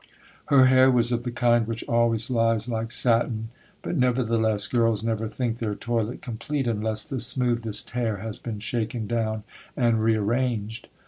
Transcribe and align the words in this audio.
Her 0.45 0.65
hair 0.65 0.89
was 0.89 1.11
of 1.11 1.21
the 1.21 1.31
kind 1.31 1.67
which 1.67 1.83
always 1.87 2.31
lies 2.31 2.67
like 2.67 2.91
satin; 2.91 3.49
but, 3.83 3.95
nevertheless, 3.95 4.65
girls 4.65 5.03
never 5.03 5.27
think 5.27 5.59
their 5.59 5.75
toilet 5.75 6.23
complete 6.23 6.65
unless 6.65 7.03
the 7.03 7.19
smoothest 7.19 7.91
hair 7.91 8.17
has 8.17 8.39
been 8.39 8.59
shaken 8.61 9.05
down 9.05 9.43
and 9.77 10.03
rearranged. 10.03 10.87